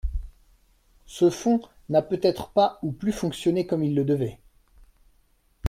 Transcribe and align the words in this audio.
Ce 1.05 1.29
fonds 1.29 1.61
n’a 1.89 2.01
peut-être 2.01 2.49
pas 2.49 2.79
ou 2.81 2.91
plus 2.91 3.11
fonctionné 3.11 3.67
comme 3.67 3.83
il 3.83 3.93
le 3.93 4.03
devait. 4.03 4.39